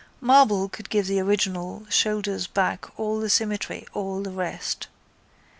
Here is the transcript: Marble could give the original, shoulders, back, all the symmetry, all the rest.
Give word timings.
Marble 0.19 0.67
could 0.67 0.89
give 0.89 1.05
the 1.05 1.19
original, 1.19 1.85
shoulders, 1.87 2.47
back, 2.47 2.87
all 2.99 3.19
the 3.19 3.29
symmetry, 3.29 3.85
all 3.93 4.23
the 4.23 4.31
rest. 4.31 4.87